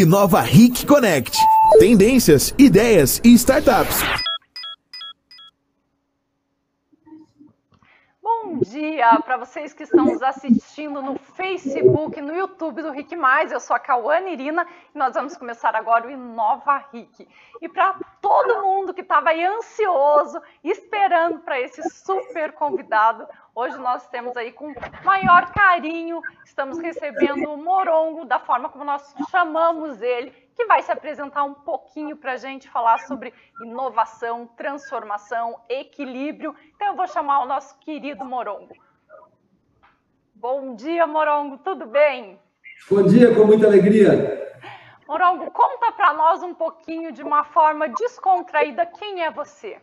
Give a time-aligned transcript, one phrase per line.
[0.00, 1.36] Inova Ric Connect.
[1.78, 3.98] Tendências, ideias e startups.
[8.22, 13.52] Bom dia para vocês que estão nos assistindo no Facebook, no YouTube do Rick Mais.
[13.52, 17.28] Eu sou a Cauane Irina e nós vamos começar agora o Inova Rick.
[17.62, 23.24] E para todo mundo que estava aí ansioso, esperando para esse super convidado,
[23.54, 24.74] hoje nós temos aí com
[25.04, 30.90] maior carinho, estamos recebendo o Morongo da forma como nós chamamos ele, que vai se
[30.90, 36.52] apresentar um pouquinho para a gente falar sobre inovação, transformação, equilíbrio.
[36.74, 38.74] Então eu vou chamar o nosso querido Morongo.
[40.40, 42.38] Bom dia, Morongo, tudo bem?
[42.90, 44.40] Bom dia, com muita alegria.
[45.06, 49.76] Morongo, conta para nós um pouquinho de uma forma descontraída quem é você.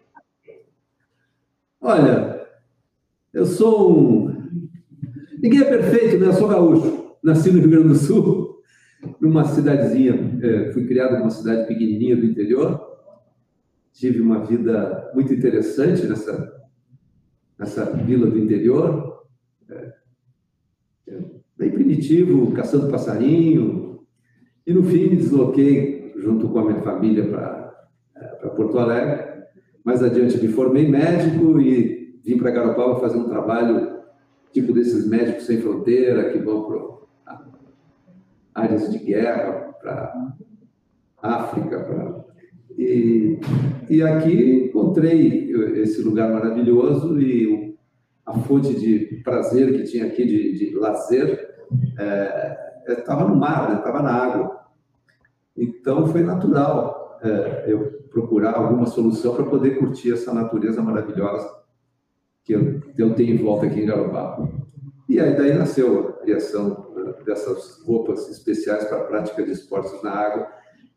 [1.80, 2.48] Olha,
[3.32, 4.50] eu sou um.
[5.40, 6.26] Ninguém é perfeito, né?
[6.26, 7.16] Eu sou gaúcho.
[7.24, 8.64] Nasci no Rio Grande do Sul
[9.22, 12.82] numa cidadezinha, é, fui criado numa cidade pequenininha do interior,
[13.94, 16.68] tive uma vida muito interessante nessa,
[17.60, 19.07] nessa vila do interior,
[21.88, 24.02] primitivo, caçando passarinho,
[24.66, 29.46] e no fim me desloquei junto com a minha família para é, Porto Alegre,
[29.86, 33.96] mais adiante me formei médico e vim para Garopaba fazer um trabalho
[34.52, 37.48] tipo desses médicos sem fronteira que vão para
[38.54, 40.34] áreas de guerra, para
[41.22, 41.80] África.
[41.80, 42.26] Pra...
[42.78, 43.40] E,
[43.90, 47.77] e aqui encontrei esse lugar maravilhoso e
[48.28, 51.56] a fonte de prazer que tinha aqui, de, de lazer,
[52.86, 54.04] estava é, é no mar, estava né?
[54.04, 54.60] na água.
[55.56, 61.50] Então foi natural é, eu procurar alguma solução para poder curtir essa natureza maravilhosa
[62.44, 64.50] que eu, eu tenho em volta aqui em Garopaba.
[65.08, 66.94] E aí daí nasceu a criação
[67.26, 70.48] dessas roupas especiais para a prática de esportes na água,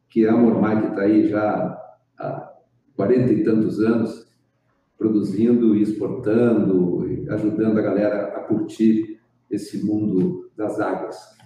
[0.09, 1.79] que a Mormai, que está aí já
[2.19, 2.53] há
[2.97, 4.29] 40 e tantos anos,
[4.99, 9.21] produzindo e exportando, ajudando a galera a curtir
[9.51, 11.39] esse mundo das águas.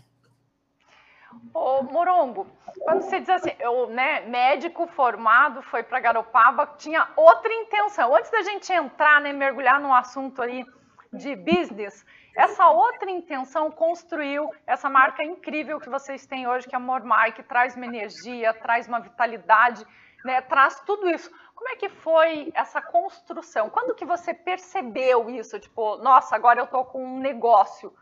[1.52, 2.46] Ô, Morongo,
[2.80, 8.14] quando você diz assim, eu, né, médico formado, foi para Garopaba, tinha outra intenção.
[8.14, 10.64] Antes da gente entrar, né, mergulhar no assunto aí
[11.12, 12.04] de business,
[12.36, 17.32] essa outra intenção construiu essa marca incrível que vocês têm hoje, que é a Mormai,
[17.32, 19.86] que traz uma energia, traz uma vitalidade,
[20.24, 21.30] né, traz tudo isso.
[21.54, 23.70] Como é que foi essa construção?
[23.70, 25.58] Quando que você percebeu isso?
[25.58, 27.92] Tipo, nossa, agora eu estou com um negócio.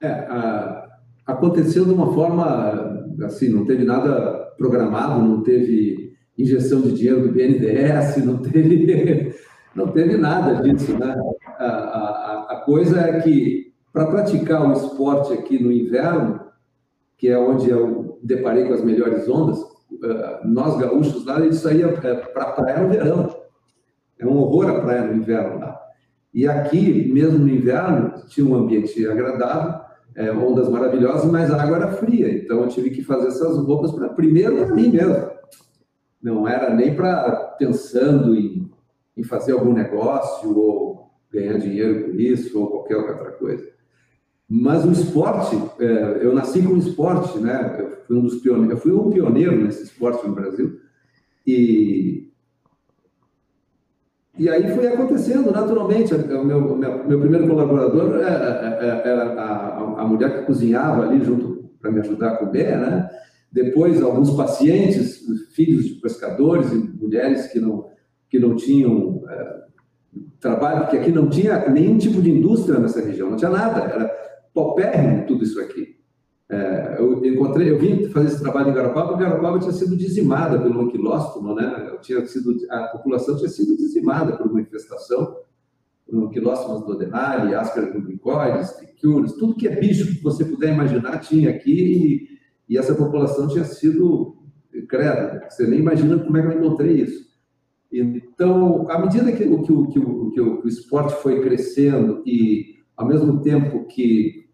[0.00, 0.88] É, a,
[1.26, 7.32] aconteceu de uma forma, assim, não teve nada programado, não teve injeção de dinheiro do
[7.32, 9.34] BNDES, não teve,
[9.74, 11.14] não teve nada disso, né?
[11.58, 16.40] A, a, a coisa é que, para praticar o esporte aqui no inverno,
[17.16, 19.58] que é onde eu deparei com as melhores ondas,
[20.44, 23.36] nós gaúchos lá, a gente saía eh, para a praia no verão.
[24.18, 25.80] É um horror a praia no inverno lá.
[26.32, 29.80] E aqui, mesmo no inverno, tinha um ambiente agradável,
[30.14, 32.30] é, ondas maravilhosas, mas a água era fria.
[32.32, 35.30] Então eu tive que fazer essas roupas para primeiro para mim mesmo.
[36.20, 38.70] Não era nem para pensando em,
[39.16, 43.77] em fazer algum negócio ou ganhar dinheiro com isso ou qualquer outra coisa.
[44.48, 47.76] Mas o esporte, é, eu nasci com esporte, né?
[47.78, 50.80] Eu fui um dos pioneiros, eu fui um pioneiro nesse esporte no Brasil
[51.46, 52.26] e
[54.38, 56.14] e aí foi acontecendo naturalmente.
[56.14, 61.02] O meu, meu, meu primeiro colaborador era, é, é, era a, a mulher que cozinhava
[61.02, 63.10] ali junto para me ajudar a comer, né?
[63.50, 65.18] Depois alguns pacientes,
[65.54, 67.88] filhos de pescadores e mulheres que não
[68.30, 69.22] que não tinham
[70.38, 74.27] trabalho, porque aqui não tinha nenhum tipo de indústria nessa região, não tinha nada, era
[74.58, 75.96] paupérrimo tudo isso aqui.
[76.50, 80.58] É, eu encontrei, eu vim fazer esse trabalho em Garopaba, e Garopaba tinha sido dizimada
[80.58, 81.98] pelo anquilóstomo, né?
[82.00, 85.36] Tinha sido, a população tinha sido dizimada por uma infestação,
[86.06, 92.28] por anquilóstomos dodenari, aspergillicoides, trichiures, tudo que é bicho que você puder imaginar tinha aqui,
[92.68, 94.38] e, e essa população tinha sido,
[94.88, 97.28] credo, você nem imagina como é que eu encontrei isso.
[97.92, 100.00] Então, à medida que, que, que,
[100.32, 104.47] que, o, esporte foi crescendo e, ao mesmo tempo que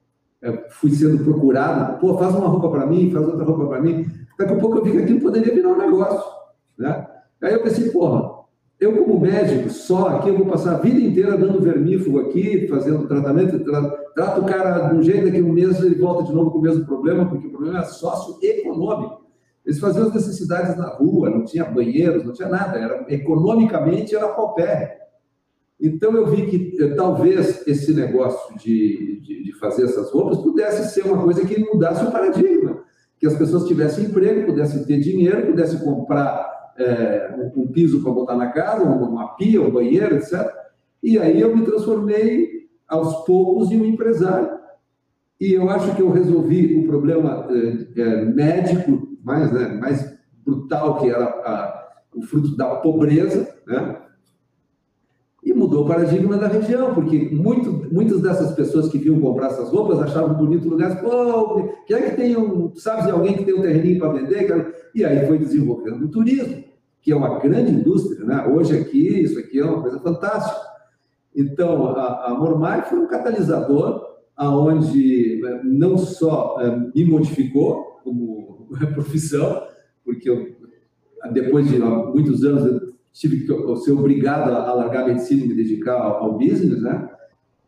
[0.70, 4.06] fui sendo procurado, pô, faz uma roupa para mim, faz outra roupa para mim,
[4.38, 6.31] daqui a pouco eu vi que aquilo poderia virar um negócio.
[6.79, 7.06] Né?
[7.43, 8.35] Aí eu pensei, porra,
[8.81, 13.06] eu como médico, só aqui, eu vou passar a vida inteira dando vermífugo aqui, fazendo
[13.06, 13.58] tratamento,
[14.14, 16.58] trato o cara de um jeito, daqui a um mês ele volta de novo com
[16.58, 19.25] o mesmo problema, porque o problema é socioeconômico.
[19.64, 24.29] Eles faziam as necessidades na rua, não tinha banheiros, não tinha nada, era, economicamente era
[24.29, 25.04] paupérrimo.
[25.81, 30.94] Então eu vi que eh, talvez esse negócio de, de, de, fazer essas roupas pudesse
[30.94, 32.82] ser uma coisa que mudasse o paradigma,
[33.19, 38.37] que as pessoas tivessem emprego, pudessem ter dinheiro, pudessem comprar é, um piso para botar
[38.37, 40.49] na casa, uma pia, um banheiro, etc.
[41.03, 44.59] E aí eu me transformei aos poucos em um empresário.
[45.41, 50.99] E eu acho que eu resolvi o problema é, é, médico mais, né, mais brutal,
[50.99, 54.00] que era a, o fruto da pobreza, né?
[55.44, 59.69] E mudou o paradigma da região, porque muito, muitas dessas pessoas que vinham comprar essas
[59.69, 63.55] roupas achavam bonito o lugar, pô, quer que tem um, sabe de alguém que tem
[63.55, 64.75] um terreninho para vender?
[64.94, 66.64] E aí foi desenvolvendo o turismo,
[67.02, 68.46] que é uma grande indústria, né?
[68.46, 70.58] Hoje aqui, isso aqui é uma coisa fantástica.
[71.37, 78.67] Então, a, a Mormai foi um catalisador aonde eh, não só é, me modificou como
[78.94, 79.62] profissão,
[80.05, 80.55] porque eu,
[81.32, 85.94] depois de muitos anos tive que ser obrigado a largar a medicina e me dedicar
[85.94, 87.08] ao, ao business, né?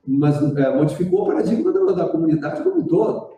[0.06, 3.36] Mas é, modificou o paradigma da, da comunidade como um todo.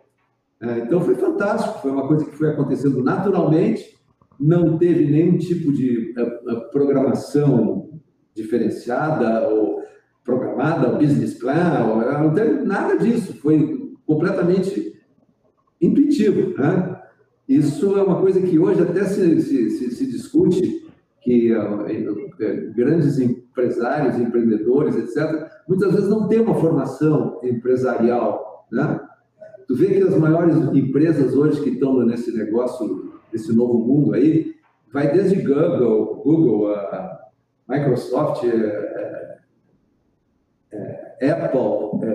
[0.61, 3.97] É, então foi fantástico, foi uma coisa que foi acontecendo naturalmente,
[4.39, 7.89] não teve nenhum tipo de é, é programação
[8.35, 9.83] diferenciada ou
[10.23, 14.99] programada, business plan, ou, é, não teve nada disso, foi completamente
[15.79, 16.57] intuitivo.
[16.57, 16.99] Né?
[17.47, 20.88] Isso é uma coisa que hoje até se, se, se, se discute
[21.21, 21.85] que uh,
[22.75, 28.99] grandes empresários, empreendedores, etc., muitas vezes não têm uma formação empresarial, né?
[29.67, 34.55] Tu vê que as maiores empresas hoje que estão nesse negócio, nesse novo mundo aí,
[34.91, 36.75] vai desde Google, Google,
[37.67, 38.43] Microsoft,
[40.71, 42.09] é, Apple,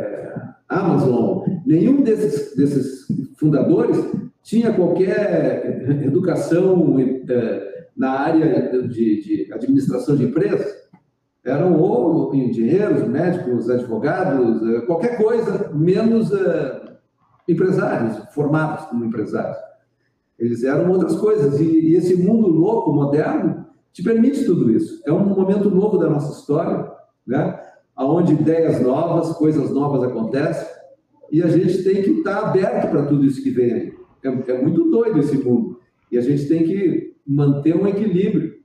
[0.69, 3.07] Amazon, nenhum desses, desses
[3.39, 3.97] fundadores
[4.43, 10.85] tinha qualquer educação é, na área de, de administração de empresas
[11.45, 16.95] eram ou engenheiros, médicos, advogados, eh, qualquer coisa, menos uh,
[17.47, 19.59] empresários, formados como empresários.
[20.39, 21.61] Eles eram outras coisas.
[21.61, 25.03] E, e, esse mundo louco, moderno, te permite tudo isso.
[25.07, 26.91] É um momento novo da nossa história,
[27.27, 27.61] né?
[27.97, 30.67] onde ideias novas, coisas novas acontecem,
[31.31, 33.95] e a gente tem que estar aberto para tudo isso que vem aí.
[34.25, 35.79] É, é muito doido esse mundo.
[36.11, 38.63] E a gente tem que manter um equilíbrio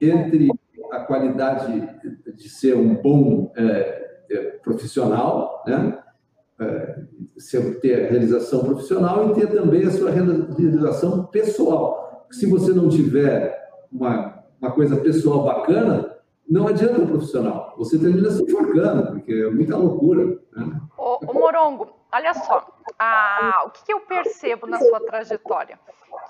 [0.00, 0.48] entre
[0.92, 1.88] a qualidade
[2.34, 5.98] de ser um bom é, é, profissional, né?
[6.60, 7.02] É,
[7.80, 12.26] ter a realização profissional e ter também a sua realização pessoal.
[12.32, 13.56] Se você não tiver
[13.92, 16.16] uma, uma coisa pessoal bacana,
[16.48, 17.74] não adianta o profissional.
[17.78, 20.38] Você termina se enforcando, porque é muita loucura.
[20.56, 20.80] Né?
[20.96, 22.66] Ô, ô Morongo, olha só,
[22.98, 25.78] a, o que, que eu percebo na sua trajetória?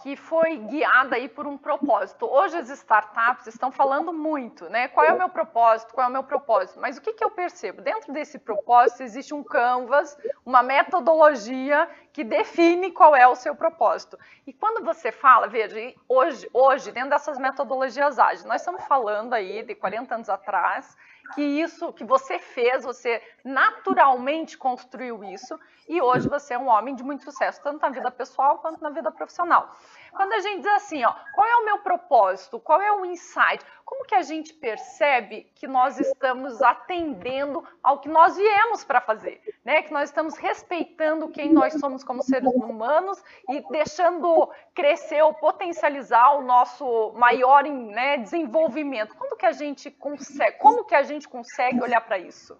[0.02, 2.26] que foi guiada aí por um propósito.
[2.26, 4.88] Hoje as startups estão falando muito, né?
[4.88, 5.92] Qual é o meu propósito?
[5.92, 6.78] Qual é o meu propósito?
[6.80, 7.82] Mas o que, que eu percebo?
[7.82, 14.18] Dentro desse propósito existe um canvas, uma metodologia que define qual é o seu propósito.
[14.46, 15.76] E quando você fala, veja,
[16.08, 20.96] hoje, hoje dentro dessas metodologias ágeis, nós estamos falando aí de 40 anos atrás,
[21.34, 25.58] que isso que você fez, você naturalmente construiu isso
[25.88, 28.90] e hoje você é um homem de muito sucesso, tanto na vida pessoal quanto na
[28.90, 29.75] vida profissional.
[30.12, 32.60] Quando a gente diz assim, ó, qual é o meu propósito?
[32.60, 33.64] Qual é o insight?
[33.84, 39.40] Como que a gente percebe que nós estamos atendendo ao que nós viemos para fazer,
[39.68, 39.82] né?
[39.82, 43.18] Que nós estamos respeitando quem nós somos como seres humanos
[43.50, 49.14] e deixando crescer ou potencializar o nosso maior né, desenvolvimento.
[49.14, 50.56] Quando que a gente consegue?
[50.58, 52.56] Como que a gente consegue olhar para isso?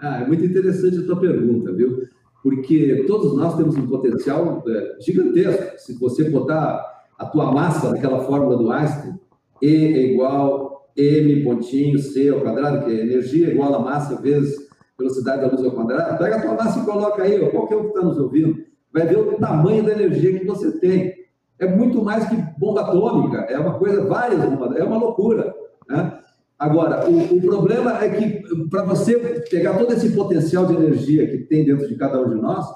[0.00, 2.08] Ah, é muito interessante a tua pergunta, viu?
[2.42, 5.78] porque todos nós temos um potencial é, gigantesco.
[5.78, 9.20] Se você botar a tua massa naquela fórmula do Einstein,
[9.60, 14.69] E é igual m pontinho c ao quadrado, que é energia igual a massa vezes
[15.00, 17.82] velocidade da luz ao quadrado, pega a tua massa e coloca aí, ó, qualquer um
[17.82, 21.14] que está nos ouvindo, vai ver o tamanho da energia que você tem.
[21.58, 25.54] É muito mais que bomba atômica, é uma coisa, várias, é uma loucura.
[25.88, 26.18] Né?
[26.58, 29.18] Agora, o, o, problema é que para você
[29.50, 32.66] pegar todo esse potencial de energia que tem dentro de cada um de nós,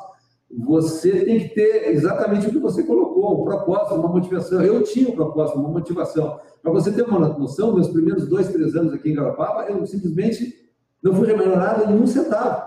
[0.56, 4.62] você tem que ter exatamente o que você colocou, um propósito, uma motivação.
[4.62, 6.38] Eu tinha um propósito, uma motivação.
[6.62, 10.63] Para você ter uma noção, meus primeiros dois, três anos aqui em Garopaba, eu simplesmente
[11.04, 12.62] não fui remunerado em um centavo.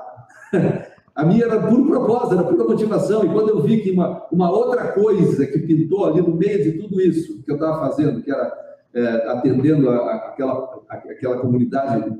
[1.16, 3.26] A minha era puro propósito, era pura motivação.
[3.26, 6.74] E quando eu vi que uma, uma outra coisa que pintou ali no meio de
[6.74, 8.56] tudo isso que eu estava fazendo, que era
[8.94, 10.54] é, atendendo a, a, aquela,
[10.88, 12.16] a, aquela comunidade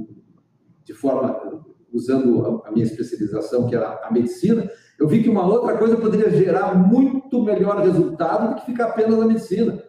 [0.84, 4.68] de forma, usando a, minha especialização, que era a medicina,
[5.00, 9.20] eu vi que uma outra coisa poderia gerar muito melhor resultado do que ficar apenas
[9.20, 9.80] na medicina.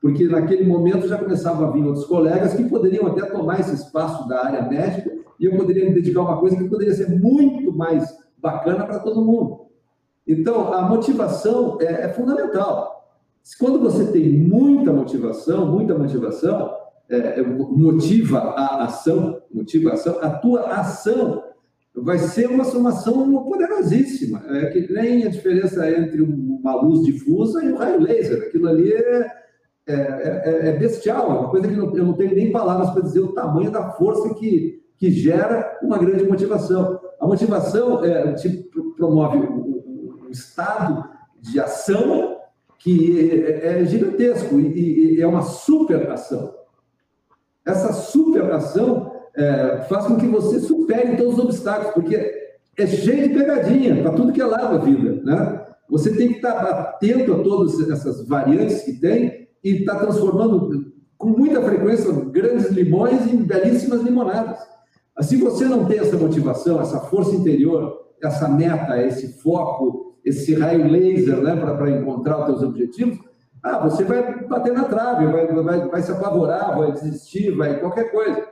[0.00, 4.28] Porque naquele momento já começavam a vir outros colegas que poderiam até tomar esse espaço
[4.28, 7.76] da área médica e eu poderia me dedicar a uma coisa que poderia ser muito
[7.76, 9.66] mais bacana para todo mundo.
[10.26, 13.12] Então, a motivação é, é fundamental.
[13.58, 16.72] Quando você tem muita motivação, muita motivação,
[17.10, 21.42] é, é, motiva a ação, motiva a ação, a tua ação
[21.92, 24.44] vai ser uma somação poderosíssima.
[24.48, 28.44] É que nem a diferença entre uma luz difusa e um raio laser.
[28.44, 29.30] Aquilo ali é,
[29.88, 33.02] é, é, é bestial, é uma coisa que não, eu não tenho nem palavras para
[33.02, 37.00] dizer o tamanho da força que, que gera uma grande motivação.
[37.20, 38.48] A motivação é, te
[38.96, 42.36] promove um, estado de ação
[42.78, 46.54] que é, é gigantesco e, e é uma super ação.
[47.66, 53.34] Essa superação é, faz com que você supere todos os obstáculos, porque é cheio de
[53.34, 55.66] pegadinha para tudo que é lado a vida, né?
[55.90, 60.92] Você tem que estar atento a todas essas variantes que tem e estar tá transformando
[61.18, 64.71] com muita frequência grandes limões em belíssimas limonadas.
[65.20, 70.90] Se você não tem essa motivação, essa força interior, essa meta, esse foco, esse raio
[70.90, 73.18] laser né, para encontrar os seus objetivos,
[73.62, 78.10] ah, você vai bater na trave, vai, vai, vai se apavorar, vai desistir, vai qualquer
[78.10, 78.44] coisa.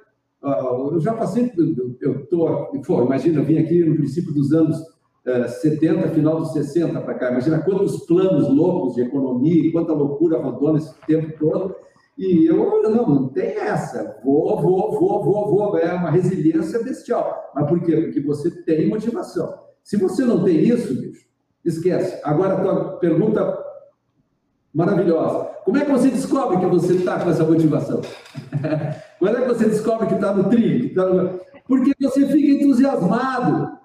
[0.42, 0.60] Ah,
[0.92, 1.52] eu já passei,
[2.00, 4.78] eu estou, imagina, eu vim aqui no princípio dos anos
[5.60, 10.40] 70, eh, final dos 60 para cá, imagina quantos planos loucos de economia, quanta loucura
[10.40, 11.74] rodou nesse tempo todo,
[12.20, 17.50] e eu, não, não tem essa, vou, vou, vou, vou, vou, é uma resiliência bestial.
[17.54, 17.96] Mas por quê?
[17.96, 19.58] Porque você tem motivação.
[19.82, 21.26] Se você não tem isso, bicho,
[21.64, 22.20] esquece.
[22.22, 23.58] Agora, a tua pergunta
[24.74, 25.48] maravilhosa.
[25.64, 28.02] Como é que você descobre que você está com essa motivação?
[29.18, 30.94] Quando é que você descobre que está no trilho?
[30.94, 31.40] Tá no...
[31.66, 33.78] Porque você fica entusiasmado.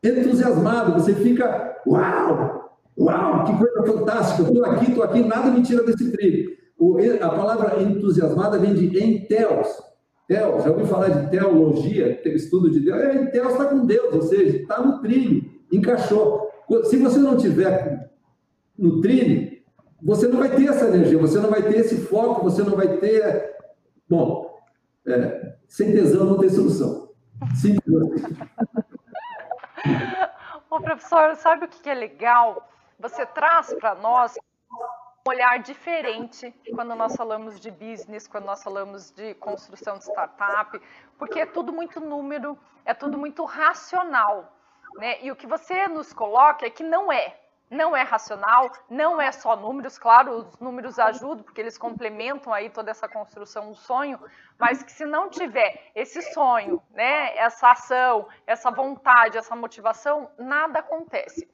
[0.00, 5.82] Entusiasmado, você fica, uau, uau, que coisa fantástica, estou aqui, estou aqui, nada me tira
[5.82, 6.61] desse trilho.
[7.20, 9.68] A palavra entusiasmada vem de enteos.
[10.28, 13.00] Teos, já ouviu falar de teologia, estudo de Deus?
[13.00, 16.50] É, enteos está com Deus, ou seja, está no trilho, encaixou.
[16.84, 18.10] Se você não tiver
[18.78, 19.60] no trilho,
[20.02, 22.96] você não vai ter essa energia, você não vai ter esse foco, você não vai
[22.98, 23.56] ter.
[24.08, 24.58] Bom,
[25.06, 27.10] é, sem tesão não tem solução.
[27.54, 27.82] Simples
[30.70, 32.68] Ô, professor, sabe o que é legal?
[32.98, 34.34] Você traz para nós
[35.26, 40.80] olhar diferente quando nós falamos de business, quando nós falamos de construção de startup,
[41.18, 44.52] porque é tudo muito número, é tudo muito racional.
[44.96, 45.22] Né?
[45.22, 47.38] E o que você nos coloca é que não é
[47.72, 52.68] não é racional, não é só números, claro, os números ajudam, porque eles complementam aí
[52.68, 54.20] toda essa construção do sonho,
[54.58, 60.80] mas que se não tiver esse sonho, né, essa ação, essa vontade, essa motivação, nada
[60.80, 61.48] acontece.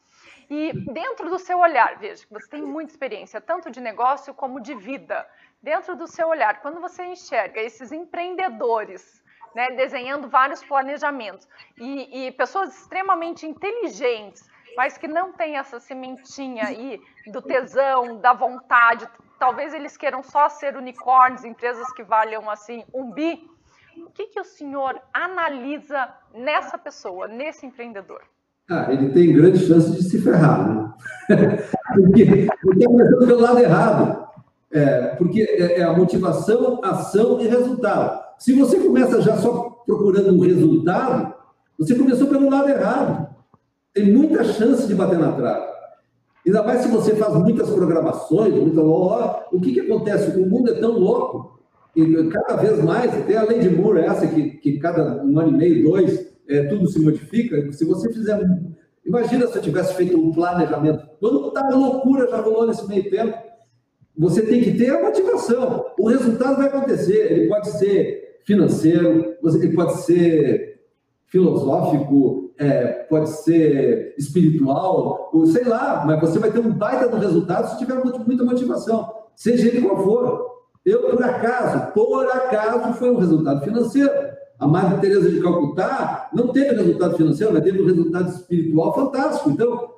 [0.50, 4.60] E dentro do seu olhar, veja que você tem muita experiência, tanto de negócio como
[4.60, 5.28] de vida.
[5.62, 9.22] Dentro do seu olhar, quando você enxerga esses empreendedores
[9.54, 16.64] né, desenhando vários planejamentos e, e pessoas extremamente inteligentes, mas que não tem essa sementinha
[16.66, 22.84] aí do tesão, da vontade, talvez eles queiram só ser unicórnios, empresas que valham assim
[22.94, 23.50] um bi.
[23.96, 28.22] O que, que o senhor analisa nessa pessoa, nesse empreendedor?
[28.70, 30.94] Ah, ele tem grande chance de se ferrar, né?
[31.94, 34.28] porque ele está começando pelo lado errado.
[34.70, 38.22] É, porque é, é a motivação, ação e resultado.
[38.38, 41.34] Se você começa já só procurando um resultado,
[41.78, 43.28] você começou pelo lado errado
[43.98, 45.66] tem muita chance de bater na trave.
[46.46, 50.38] Ainda mais se você faz muitas programações, muita, o que, que acontece?
[50.38, 51.58] O mundo é tão louco,
[51.96, 55.48] e cada vez mais, até a lei de Moore, essa que, que cada um ano
[55.50, 57.70] e meio, dois, é, tudo se modifica.
[57.72, 58.40] Se você fizer.
[59.04, 61.08] Imagina se eu tivesse feito um planejamento.
[61.20, 63.36] Quanta loucura já rolou nesse meio tempo.
[64.16, 65.86] Você tem que ter a motivação.
[65.98, 67.32] O resultado vai acontecer.
[67.32, 70.80] Ele pode ser financeiro, ele pode ser
[71.26, 77.18] filosófico, é, pode ser espiritual, ou sei lá, mas você vai ter um baita do
[77.18, 80.48] resultado se tiver muita motivação, seja ele qual for.
[80.84, 84.10] Eu, por acaso, por acaso, foi um resultado financeiro.
[84.58, 89.50] A Madre Teresa de Calcutá não teve resultado financeiro, mas teve um resultado espiritual fantástico.
[89.50, 89.90] Então,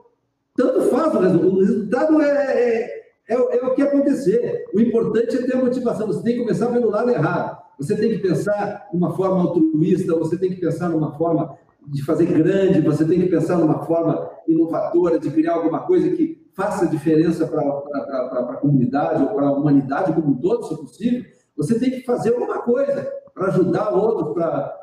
[0.55, 1.49] tanto faz o resultado.
[1.49, 4.67] O resultado é, é, é, é o que acontecer.
[4.75, 6.07] O importante é ter a motivação.
[6.07, 7.59] Você tem que começar pelo lado errado.
[7.79, 11.57] Você tem que pensar de uma forma altruísta, você tem que pensar numa forma
[11.89, 16.47] de fazer grande, você tem que pensar numa forma inovadora de criar alguma coisa que
[16.53, 21.25] faça diferença para a comunidade ou para a humanidade como um todo, se possível.
[21.57, 24.77] Você tem que fazer alguma coisa para ajudar outros, para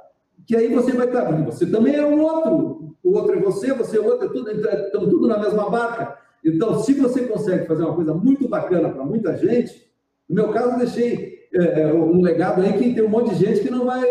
[0.46, 1.26] que aí você vai estar.
[1.46, 5.10] Você também é um outro, o outro é você, você é outro, é tudo, estamos
[5.10, 6.18] tudo na mesma barca.
[6.44, 9.88] Então, se você consegue fazer uma coisa muito bacana para muita gente,
[10.30, 13.46] no meu caso, eu deixei é, é, um legado aí que tem um monte de
[13.46, 14.04] gente que não vai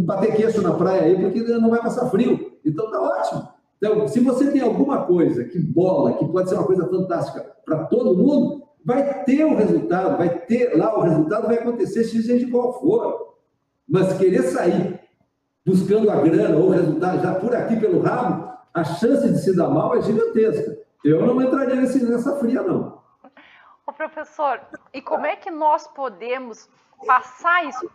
[0.00, 2.52] bater queixo na praia aí porque não vai passar frio.
[2.64, 3.48] Então tá ótimo.
[3.78, 7.84] Então, se você tem alguma coisa que bola, que pode ser uma coisa fantástica para
[7.84, 12.46] todo mundo, vai ter o resultado, vai ter lá o resultado, vai acontecer, seja de
[12.46, 13.25] qual for.
[13.88, 15.00] Mas querer sair
[15.64, 19.56] buscando a grana ou o resultado já por aqui pelo rabo, a chance de se
[19.56, 20.78] dar mal é gigantesca.
[21.04, 23.02] Eu não entraria nesse, nessa fria, não.
[23.86, 24.60] Ô, professor,
[24.92, 26.68] e como é que nós podemos
[27.06, 27.90] passar isso,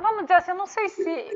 [0.00, 1.30] vamos dizer assim, eu não sei se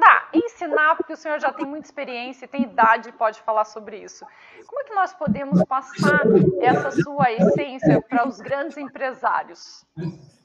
[0.00, 4.26] dá, ensinar, porque o senhor já tem muita experiência, tem idade, pode falar sobre isso.
[4.66, 6.22] Como é que nós podemos passar
[6.60, 9.86] essa sua essência para os grandes empresários?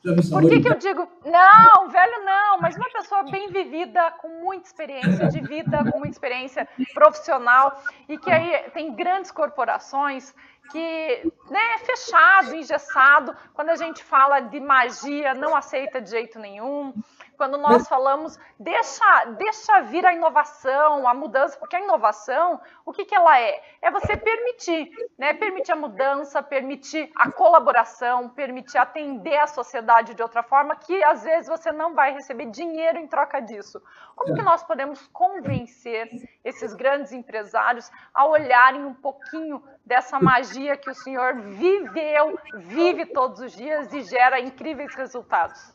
[0.04, 4.68] Por que, que eu digo, não, velho não, mas uma pessoa bem vivida, com muita
[4.68, 10.36] experiência de vida, com muita experiência profissional, e que aí tem grandes corporações
[10.72, 13.36] que né, é fechado, engessado.
[13.54, 16.94] Quando a gente fala de magia, não aceita de jeito nenhum.
[17.38, 23.06] Quando nós falamos, deixa, deixa vir a inovação, a mudança, porque a inovação, o que,
[23.06, 23.62] que ela é?
[23.82, 25.34] É você permitir, né?
[25.34, 31.24] Permitir a mudança, permitir a colaboração, permitir atender a sociedade de outra forma, que às
[31.24, 33.82] vezes você não vai receber dinheiro em troca disso.
[34.16, 34.44] Como que é.
[34.44, 36.10] nós podemos convencer
[36.44, 43.40] esses grandes empresários a olharem um pouquinho dessa magia que o senhor viveu, vive todos
[43.40, 45.74] os dias e gera incríveis resultados?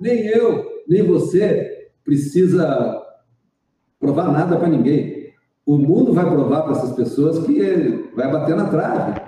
[0.00, 3.02] Nem eu, nem você precisa
[3.98, 5.32] provar nada para ninguém.
[5.64, 9.20] O mundo vai provar para essas pessoas que vai bater na trave.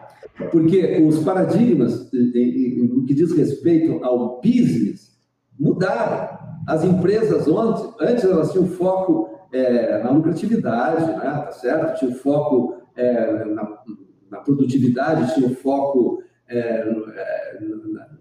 [0.50, 5.16] Porque os paradigmas no que diz respeito ao business
[5.58, 6.38] mudaram.
[6.66, 11.20] As empresas ontem, antes elas tinham foco é, na lucratividade, né?
[11.20, 11.98] tá certo?
[12.00, 13.82] Tinha foco é, na,
[14.30, 18.13] na, produtividade, tinha foco é, é na,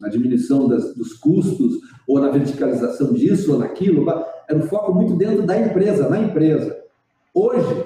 [0.00, 4.08] na diminuição das, dos custos, ou na verticalização disso ou naquilo,
[4.48, 6.76] era um foco muito dentro da empresa, na empresa.
[7.32, 7.84] Hoje,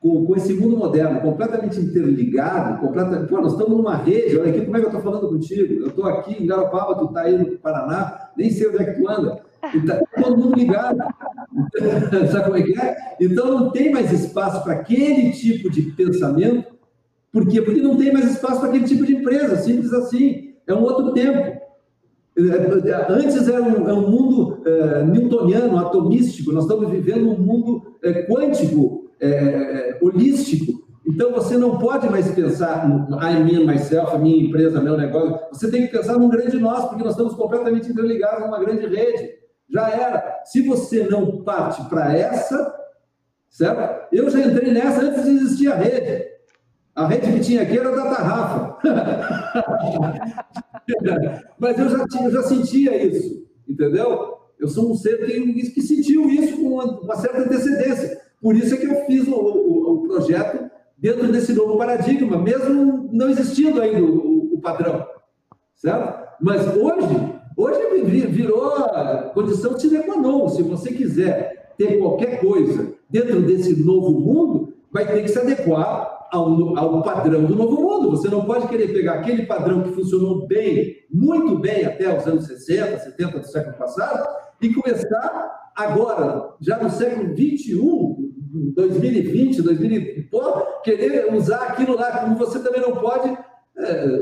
[0.00, 4.64] com, com esse mundo moderno completamente interligado, completamente, pô, nós estamos numa rede, olha aqui
[4.64, 5.74] como é que eu estou falando contigo.
[5.74, 9.00] Eu estou aqui em Garopaba, tu está aí no Paraná, nem sei onde é que
[9.00, 9.40] tu anda.
[9.60, 10.98] Tá todo mundo ligado.
[12.30, 13.16] Sabe como é que é?
[13.20, 16.76] Então não tem mais espaço para aquele tipo de pensamento.
[17.32, 17.60] Por quê?
[17.60, 20.47] Porque não tem mais espaço para aquele tipo de empresa, simples assim.
[20.68, 21.58] É um outro tempo.
[23.08, 28.22] Antes era um, era um mundo é, newtoniano, atomístico, nós estamos vivendo um mundo é,
[28.22, 30.86] quântico, é, holístico.
[31.04, 35.40] Então você não pode mais pensar em mim, myself, a minha empresa, meu negócio.
[35.50, 39.30] Você tem que pensar num grande nós, porque nós estamos completamente interligados numa grande rede.
[39.68, 40.42] Já era.
[40.44, 42.72] Se você não parte para essa,
[43.48, 44.06] certo?
[44.12, 46.37] Eu já entrei nessa antes de existir a rede.
[46.98, 48.76] A rede que tinha aqui era da tarrafa.
[51.56, 54.34] Mas eu já, tinha, eu já sentia isso, entendeu?
[54.58, 58.20] Eu sou um ser que, que sentiu isso com uma, uma, certa antecedência.
[58.42, 63.08] Por isso é que eu fiz o, o, o, projeto dentro desse novo paradigma, mesmo
[63.12, 65.06] não existindo ainda o, o padrão,
[65.76, 66.26] certo?
[66.40, 68.72] Mas hoje, hoje virou
[69.34, 70.48] condição sine qua non.
[70.48, 76.17] Se você quiser ter qualquer coisa dentro desse novo mundo, vai ter que se adequar
[76.32, 78.10] ao, ao padrão do novo mundo.
[78.10, 82.46] Você não pode querer pegar aquele padrão que funcionou bem, muito bem até os anos
[82.46, 84.28] 60, 70 do século passado,
[84.60, 88.32] e começar agora, já no século 21,
[88.74, 90.28] 2020, 2000
[90.82, 93.36] querer usar aquilo lá, como você também não pode
[93.76, 94.20] é,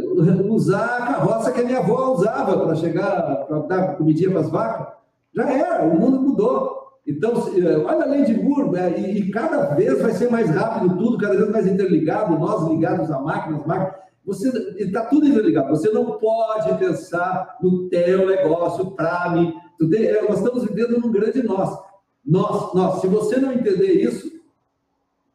[0.48, 4.50] usar a carroça que a minha avó usava para chegar, para dar comidinha para as
[4.50, 4.94] vacas.
[5.34, 6.85] Já era, o mundo mudou.
[7.06, 8.98] Então, eh, olha a lei de Moore, né?
[8.98, 13.10] e, e, cada vez vai ser mais rápido tudo, cada vez mais interligado, nós ligados
[13.10, 14.06] à máquina, máquinas.
[14.24, 15.68] Você está tudo interligado.
[15.68, 19.54] Você não pode pensar no teu negócio para mim.
[19.80, 21.78] Eh, nós estamos vivendo num grande nós.
[22.24, 23.00] Nós, nós.
[23.00, 24.28] Se você não entender isso,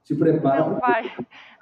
[0.03, 0.67] se prepara.
[0.67, 1.11] Não vai,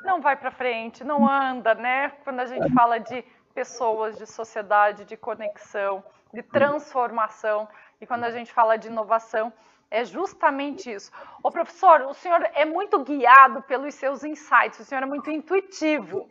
[0.04, 2.10] não vai para frente, não anda, né?
[2.24, 7.68] Quando a gente fala de pessoas, de sociedade, de conexão, de transformação,
[8.02, 9.54] e quando a gente fala de inovação,
[9.92, 11.12] é justamente isso.
[11.44, 16.28] Ô professor, o senhor é muito guiado pelos seus insights, o senhor é muito intuitivo.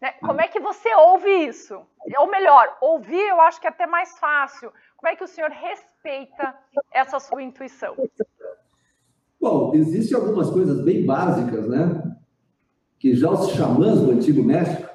[0.00, 0.12] Né?
[0.20, 1.80] Como é que você ouve isso?
[2.18, 4.72] Ou melhor, ouvir eu acho que é até mais fácil.
[4.96, 6.54] Como é que o senhor respeita
[6.92, 7.94] essa sua intuição?
[9.40, 12.16] Bom, existem algumas coisas bem básicas, né?
[12.98, 14.88] Que já os xamãs do Antigo México,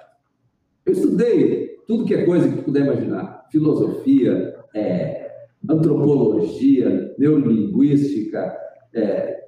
[0.85, 3.47] eu estudei tudo que é coisa que puder imaginar.
[3.51, 5.20] Filosofia, é,
[5.69, 8.57] antropologia, neurolinguística,
[8.93, 9.43] é,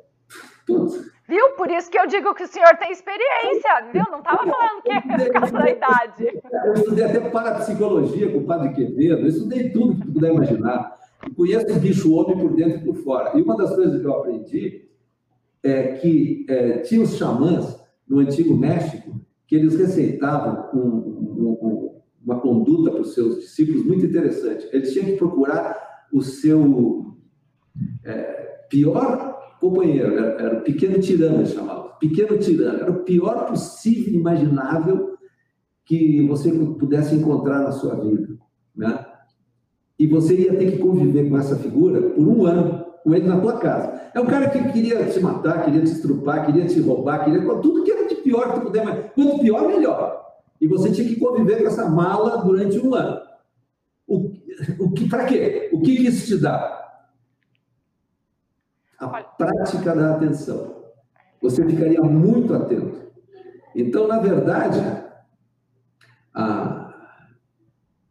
[0.65, 1.13] tudo.
[1.28, 1.52] Viu?
[1.56, 4.04] Por isso que eu digo que o senhor tem experiência, viu?
[4.12, 6.41] Não estava falando que é por causa da idade.
[6.65, 10.99] Eu estudei até parapsicologia com o padre Quevedo, eu estudei tudo que tu puder imaginar.
[11.26, 13.38] Eu conheço o bicho homem por dentro e por fora.
[13.38, 14.89] E uma das coisas que eu aprendi
[15.63, 22.02] é que é, tinha os xamãs no Antigo México que eles receitavam um, um, um,
[22.26, 24.67] uma conduta para os seus discípulos muito interessante.
[24.73, 25.83] Eles tinham que procurar
[26.13, 27.17] o seu
[28.06, 31.89] é, pior companheiro, era, era, o pequeno tirano, chamava.
[31.99, 35.17] Pequeno tirano, era o pior possível, imaginável
[35.86, 38.38] que você pudesse encontrar na sua vida.
[38.76, 39.06] Né?
[39.97, 43.39] E você ia ter que conviver com essa figura por um ano, com ele na
[43.39, 44.12] tua casa.
[44.13, 47.84] É um cara que queria te matar, queria te estrupar, queria te roubar, queria tudo
[47.84, 50.23] que era de pior que tu puder, mas quanto pior, melhor.
[50.62, 53.19] E você tinha que conviver com essa mala durante um ano.
[54.93, 55.69] Que, para quê?
[55.73, 56.79] O que isso te dá?
[58.99, 60.84] A prática da atenção.
[61.41, 63.12] Você ficaria muito atento.
[63.75, 64.79] Então, na verdade,
[66.34, 66.93] a,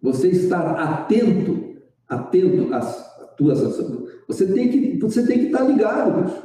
[0.02, 1.76] você estar atento,
[2.08, 6.42] atento às tuas ações, você tem que, você tem que estar ligado, bicho.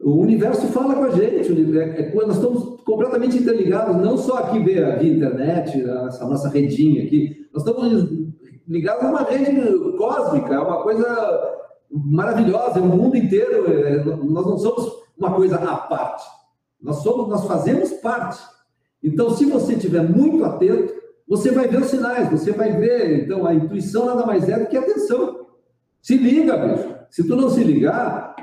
[0.00, 4.58] O universo fala com a gente, é, é, nós estamos completamente interligados, não só aqui
[4.62, 8.10] via, via internet, essa nossa redinha aqui, nós estamos
[8.66, 11.54] ligados a uma rede cósmica, é uma coisa
[11.90, 16.24] maravilhosa, é o mundo inteiro, é, nós não somos uma coisa à parte,
[16.80, 18.42] nós somos, nós fazemos parte.
[19.02, 20.92] Então, se você estiver muito atento,
[21.28, 24.66] você vai ver os sinais, você vai ver, então, a intuição nada mais é do
[24.66, 25.46] que atenção.
[26.02, 26.94] Se liga, bicho.
[27.10, 28.34] Se tu não se ligar,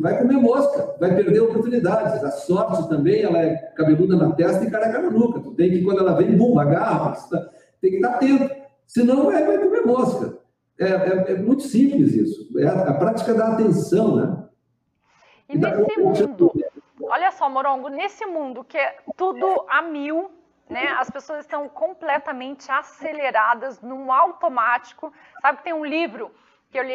[0.00, 2.22] vai comer mosca, vai perder oportunidades.
[2.22, 5.40] A sorte também, ela é cabeluda na testa e careca na nuca.
[5.40, 7.16] Tu tem que, quando ela vem, bum, agarra,
[7.80, 8.61] tem que estar atento.
[8.92, 10.38] Senão vai, vai comer mosca.
[10.78, 12.58] É, é, é, muito simples isso.
[12.58, 14.48] É a, a, prática da atenção, né?
[15.48, 16.52] E, e nesse mundo,
[17.02, 20.30] olha só, Morongo, nesse mundo que é tudo a mil,
[20.68, 20.88] né?
[20.98, 25.12] As pessoas estão completamente aceleradas, num automático.
[25.40, 26.30] Sabe que tem um livro
[26.70, 26.94] que eu li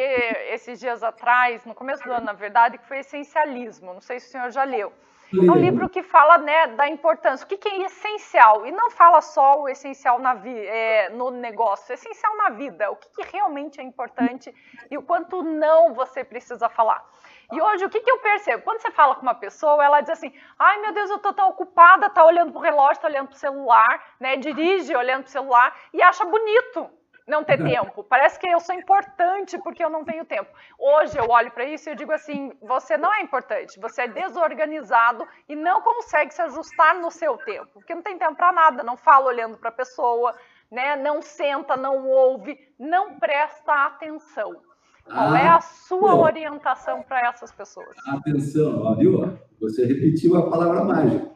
[0.52, 3.92] esses dias atrás, no começo do ano, na verdade, que foi Essencialismo.
[3.94, 4.92] Não sei se o senhor já leu.
[5.30, 8.90] É um livro que fala né, da importância, o que, que é essencial, e não
[8.90, 13.30] fala só o essencial na vi, é, no negócio, essencial na vida, o que, que,
[13.30, 14.54] realmente é importante
[14.90, 17.04] e o quanto não você precisa falar.
[17.52, 18.62] E hoje, o que, que eu percebo?
[18.62, 21.50] Quando você fala com uma pessoa, ela diz assim, ai meu Deus, eu tô tão
[21.50, 26.00] ocupada, tá olhando pro relógio, tá olhando pro celular, né, dirige olhando pro celular e
[26.00, 26.90] acha bonito
[27.28, 28.02] não ter tempo.
[28.02, 30.50] Parece que eu sou importante porque eu não tenho tempo.
[30.78, 34.08] Hoje eu olho para isso e eu digo assim: você não é importante, você é
[34.08, 38.82] desorganizado e não consegue se ajustar no seu tempo, porque não tem tempo para nada,
[38.82, 40.34] não fala olhando para a pessoa,
[40.70, 40.96] né?
[40.96, 44.56] não senta, não ouve, não presta atenção.
[45.04, 46.22] Qual ah, é a sua pô.
[46.22, 47.96] orientação para essas pessoas?
[48.08, 49.38] Atenção, ó, viu?
[49.58, 51.30] Você repetiu a palavra mágica.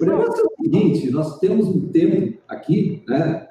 [0.00, 3.48] O negócio é o seguinte: nós temos um tempo aqui, né?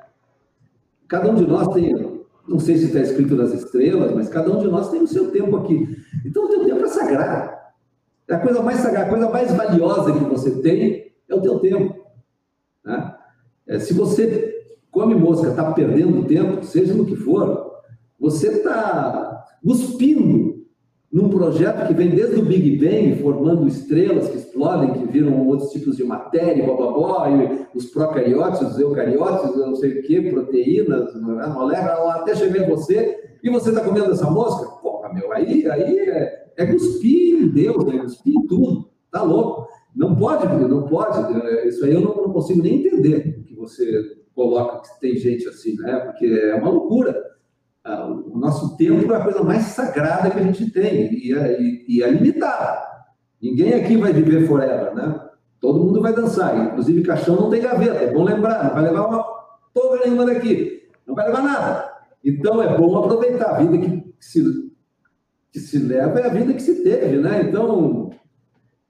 [1.08, 1.94] Cada um de nós tem,
[2.48, 5.32] não sei se está escrito nas estrelas, mas cada um de nós tem o seu
[5.32, 5.88] tempo aqui.
[6.26, 7.58] Então o teu tempo é sagrado.
[8.28, 11.60] É a coisa mais sagrada, a coisa mais valiosa que você tem é o teu
[11.60, 11.96] tempo.
[12.84, 13.16] Né?
[13.68, 14.54] É, se você
[14.92, 17.72] come mosca, está perdendo tempo, seja no que for,
[18.20, 20.57] você está cuspindo
[21.12, 25.72] num projeto que vem desde o Big Bang, formando estrelas que explodem, que viram outros
[25.72, 30.30] tipos de matéria, blá, blá, e os procariotes, os eucariotes, eu não sei o que,
[30.30, 34.70] proteínas, moléculas, até chegar em você, e você está comendo essa mosca?
[34.82, 38.00] Porra, meu, aí, aí é, é cuspir em Deus, né?
[38.00, 39.68] cuspir em tudo, tá louco.
[39.96, 44.18] Não pode, não pode, é, isso aí eu não, não consigo nem entender que você
[44.36, 46.00] coloca que tem gente assim, né?
[46.00, 47.20] Porque é uma loucura.
[47.88, 51.58] Ah, o nosso tempo é a coisa mais sagrada que a gente tem e é,
[51.88, 52.86] e, é limitada.
[53.42, 55.18] Ninguém aqui vai viver forever, né?
[55.62, 59.08] Todo mundo vai dançar, inclusive caixão não tem gaveta, é bom lembrar, não vai levar
[59.08, 59.24] uma
[59.74, 61.94] porra nenhuma daqui, não vai levar nada.
[62.26, 64.44] Então é bom aproveitar a vida que, se,
[65.54, 67.44] que se leva, é a vida que se teve, né?
[67.44, 68.10] Então,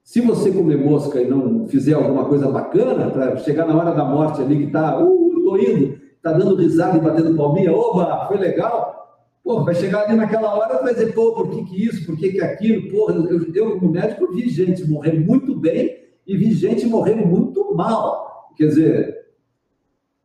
[0.02, 4.04] se você comer mosca e não fizer alguma coisa bacana, para chegar na hora da
[4.04, 6.00] morte ali que tá, uh, tô indo,
[6.32, 8.98] tá dando risada e batendo palminha, oba, foi legal.
[9.42, 12.16] Pô, vai chegar ali naquela hora e vai dizer, pô, por que, que isso, por
[12.16, 12.90] que, que aquilo?
[12.90, 17.74] Porra, eu, eu, como médico, vi gente morrer muito bem e vi gente morrer muito
[17.74, 18.52] mal.
[18.56, 19.18] Quer dizer,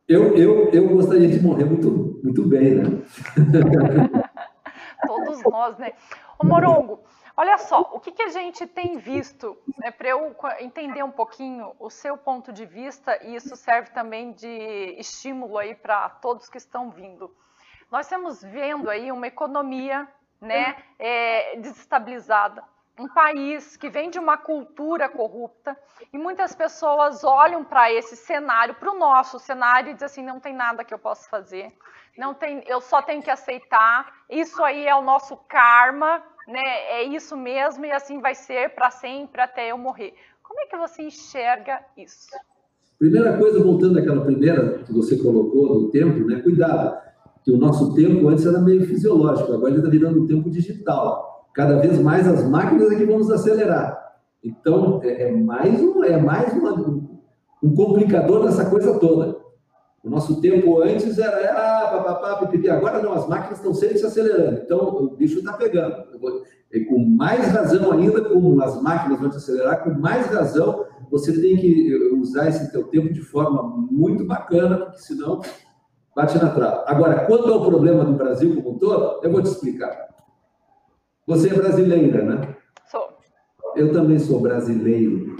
[0.06, 2.84] eu, eu, eu gostaria de morrer muito, muito bem, né?
[5.06, 5.92] Todos nós, né?
[6.38, 7.00] Ô, Morongo,
[7.36, 11.74] Olha só, o que, que a gente tem visto, né, para eu entender um pouquinho
[11.80, 16.58] o seu ponto de vista, e isso serve também de estímulo aí para todos que
[16.58, 17.34] estão vindo.
[17.90, 20.06] Nós estamos vendo aí uma economia
[20.40, 22.62] né, é, desestabilizada,
[22.96, 25.76] um país que vem de uma cultura corrupta
[26.12, 30.38] e muitas pessoas olham para esse cenário, para o nosso cenário e dizem assim, não
[30.38, 31.76] tem nada que eu possa fazer,
[32.16, 36.62] não tem, eu só tenho que aceitar, isso aí é o nosso karma, né?
[36.90, 40.14] É isso mesmo e assim vai ser para sempre até eu morrer.
[40.42, 42.28] Como é que você enxerga isso?
[42.98, 46.40] Primeira coisa, voltando àquela primeira que você colocou do tempo, né?
[46.40, 46.96] Cuidado,
[47.42, 51.48] que o nosso tempo antes era meio fisiológico, agora ele está virando um tempo digital.
[51.52, 54.02] Cada vez mais as máquinas é que vão nos acelerar.
[54.42, 56.72] Então, é, é mais, um, é mais uma,
[57.62, 59.43] um complicador dessa coisa toda.
[60.04, 62.68] O nosso tempo antes era ah, papapá, pipipi.
[62.68, 64.60] Agora não, as máquinas estão sempre se acelerando.
[64.62, 66.04] Então, o bicho está pegando.
[66.70, 71.32] E com mais razão ainda, como as máquinas vão te acelerar, com mais razão, você
[71.40, 75.40] tem que usar esse teu tempo de forma muito bacana, porque senão
[76.14, 76.82] bate na trave.
[76.86, 80.08] Agora, quanto ao problema do Brasil como um todo, eu vou te explicar.
[81.26, 82.56] Você é brasileira, né?
[82.90, 83.08] Sou.
[83.74, 85.36] Eu também sou brasileiro.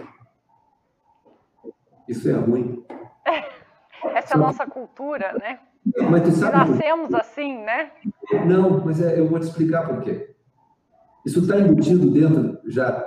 [2.09, 2.83] Isso é ruim.
[4.25, 5.59] Essa é a nossa cultura, né?
[6.11, 7.91] Mas tu sabe Nascemos assim, né?
[8.47, 10.35] Não, mas é, eu vou te explicar por quê.
[11.27, 13.07] Isso está embutido dentro já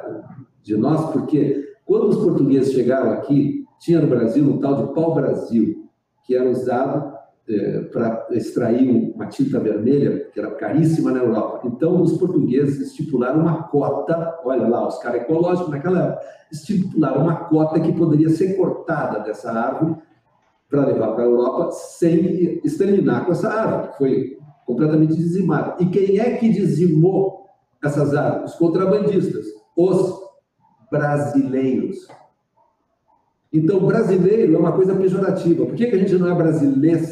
[0.61, 5.89] de nós, porque quando os portugueses chegaram aqui, tinha no Brasil um tal de pau-brasil,
[6.23, 7.17] que era usado
[7.49, 11.61] é, para extrair uma tinta vermelha, que era caríssima na Europa.
[11.65, 17.35] Então, os portugueses estipularam uma cota, olha lá, os caras ecológicos naquela época, estipularam uma
[17.35, 19.95] cota que poderia ser cortada dessa árvore
[20.69, 25.81] para levar para a Europa sem exterminar com essa árvore, que foi completamente dizimada.
[25.81, 27.45] E quem é que dizimou
[27.83, 28.51] essas árvores?
[28.51, 30.19] Os contrabandistas, os
[30.91, 32.07] brasileiros.
[33.51, 35.65] Então, brasileiro é uma coisa pejorativa.
[35.65, 37.05] Por que, que a gente não é brasileiro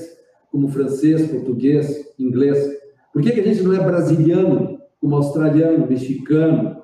[0.52, 2.58] como francês, português, inglês?
[3.14, 6.84] Por que, que a gente não é brasiliano como australiano, mexicano?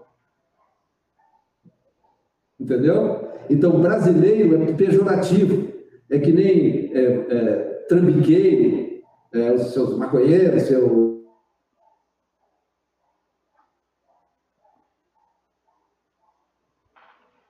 [2.57, 3.27] Entendeu?
[3.49, 5.70] Então, brasileiro é pejorativo.
[6.11, 9.01] É que nem é, é, trambiqueiro,
[9.33, 11.25] é, os seus maconheiros, seu.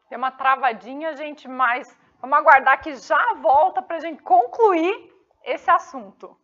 [0.07, 5.11] Tem uma travadinha, gente, mas vamos aguardar que já volta para a gente concluir
[5.43, 6.37] esse assunto.